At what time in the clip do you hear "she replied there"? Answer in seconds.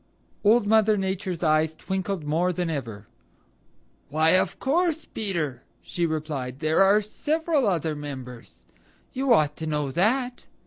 5.83-6.81